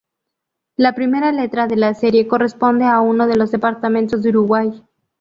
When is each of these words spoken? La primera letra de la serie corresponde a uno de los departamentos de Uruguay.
La 0.77 0.95
primera 0.95 1.31
letra 1.31 1.67
de 1.67 1.75
la 1.75 1.93
serie 1.93 2.27
corresponde 2.27 2.85
a 2.85 3.01
uno 3.01 3.27
de 3.27 3.35
los 3.35 3.51
departamentos 3.51 4.23
de 4.23 4.29
Uruguay. 4.29 4.83